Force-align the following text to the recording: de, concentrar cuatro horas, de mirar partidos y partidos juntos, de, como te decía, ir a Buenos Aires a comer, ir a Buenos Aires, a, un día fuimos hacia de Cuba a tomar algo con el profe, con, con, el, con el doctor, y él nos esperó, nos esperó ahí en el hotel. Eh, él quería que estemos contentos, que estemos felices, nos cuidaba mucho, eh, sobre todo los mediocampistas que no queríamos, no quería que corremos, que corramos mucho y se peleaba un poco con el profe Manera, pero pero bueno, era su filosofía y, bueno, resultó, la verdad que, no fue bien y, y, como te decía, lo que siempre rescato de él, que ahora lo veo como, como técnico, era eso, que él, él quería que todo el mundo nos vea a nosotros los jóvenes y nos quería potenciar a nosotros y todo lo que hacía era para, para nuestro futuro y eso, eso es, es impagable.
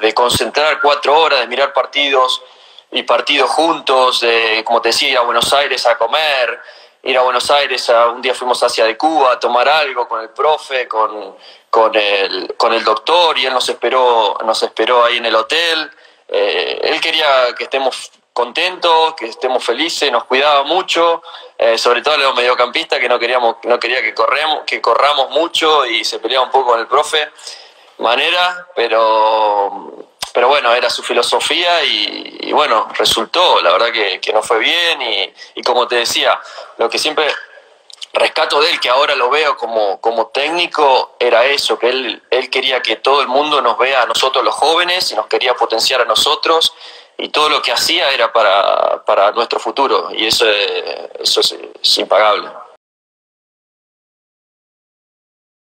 de, 0.00 0.14
concentrar 0.14 0.80
cuatro 0.80 1.18
horas, 1.18 1.40
de 1.40 1.46
mirar 1.46 1.72
partidos 1.72 2.42
y 2.92 3.02
partidos 3.02 3.50
juntos, 3.50 4.20
de, 4.20 4.62
como 4.64 4.80
te 4.80 4.88
decía, 4.88 5.10
ir 5.10 5.18
a 5.18 5.22
Buenos 5.22 5.52
Aires 5.52 5.86
a 5.86 5.96
comer, 5.96 6.60
ir 7.02 7.16
a 7.16 7.22
Buenos 7.22 7.50
Aires, 7.50 7.88
a, 7.90 8.08
un 8.08 8.20
día 8.20 8.34
fuimos 8.34 8.62
hacia 8.62 8.84
de 8.84 8.96
Cuba 8.96 9.32
a 9.32 9.40
tomar 9.40 9.68
algo 9.68 10.08
con 10.08 10.20
el 10.20 10.30
profe, 10.30 10.88
con, 10.88 11.36
con, 11.70 11.94
el, 11.94 12.54
con 12.56 12.72
el 12.72 12.84
doctor, 12.84 13.38
y 13.38 13.46
él 13.46 13.52
nos 13.52 13.68
esperó, 13.68 14.36
nos 14.44 14.62
esperó 14.62 15.04
ahí 15.04 15.18
en 15.18 15.26
el 15.26 15.34
hotel. 15.34 15.90
Eh, 16.28 16.80
él 16.82 17.00
quería 17.00 17.54
que 17.56 17.64
estemos 17.64 18.12
contentos, 18.32 19.14
que 19.14 19.26
estemos 19.26 19.62
felices, 19.62 20.10
nos 20.10 20.24
cuidaba 20.24 20.62
mucho, 20.62 21.22
eh, 21.58 21.76
sobre 21.76 22.00
todo 22.00 22.16
los 22.16 22.34
mediocampistas 22.34 22.98
que 22.98 23.08
no 23.08 23.18
queríamos, 23.18 23.56
no 23.64 23.78
quería 23.78 24.00
que 24.02 24.14
corremos, 24.14 24.60
que 24.64 24.80
corramos 24.80 25.30
mucho 25.30 25.84
y 25.84 26.04
se 26.04 26.18
peleaba 26.20 26.46
un 26.46 26.50
poco 26.50 26.70
con 26.70 26.80
el 26.80 26.86
profe 26.86 27.28
Manera, 28.00 28.66
pero 28.74 30.06
pero 30.32 30.48
bueno, 30.48 30.72
era 30.74 30.88
su 30.88 31.02
filosofía 31.02 31.82
y, 31.84 32.52
bueno, 32.52 32.88
resultó, 32.96 33.60
la 33.62 33.72
verdad 33.72 33.90
que, 33.90 34.32
no 34.32 34.42
fue 34.42 34.58
bien 34.58 35.02
y, 35.02 35.32
y, 35.56 35.62
como 35.62 35.88
te 35.88 35.96
decía, 35.96 36.40
lo 36.78 36.88
que 36.88 36.98
siempre 36.98 37.26
rescato 38.12 38.60
de 38.60 38.70
él, 38.70 38.80
que 38.80 38.88
ahora 38.88 39.14
lo 39.14 39.30
veo 39.30 39.56
como, 39.56 40.00
como 40.00 40.28
técnico, 40.28 41.16
era 41.18 41.46
eso, 41.46 41.78
que 41.78 41.88
él, 41.88 42.22
él 42.30 42.50
quería 42.50 42.82
que 42.82 42.96
todo 42.96 43.22
el 43.22 43.28
mundo 43.28 43.60
nos 43.60 43.78
vea 43.78 44.02
a 44.02 44.06
nosotros 44.06 44.44
los 44.44 44.54
jóvenes 44.54 45.10
y 45.12 45.14
nos 45.14 45.26
quería 45.26 45.54
potenciar 45.54 46.00
a 46.00 46.04
nosotros 46.04 46.72
y 47.18 47.28
todo 47.28 47.48
lo 47.48 47.62
que 47.62 47.72
hacía 47.72 48.10
era 48.10 48.32
para, 48.32 49.04
para 49.04 49.30
nuestro 49.32 49.60
futuro 49.60 50.10
y 50.12 50.26
eso, 50.26 50.46
eso 51.18 51.40
es, 51.40 51.56
es 51.82 51.98
impagable. 51.98 52.50